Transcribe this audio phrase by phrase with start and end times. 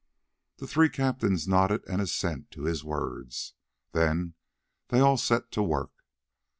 [0.57, 3.53] The three captains nodded an assent to his words.
[3.91, 4.33] Then
[4.87, 5.91] they all set to work.